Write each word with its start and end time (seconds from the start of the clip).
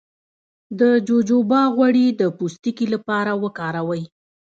د 0.79 0.81
جوجوبا 1.07 1.61
غوړي 1.75 2.07
د 2.19 2.21
پوستکي 2.37 2.85
لپاره 2.93 3.31
وکاروئ 3.43 4.03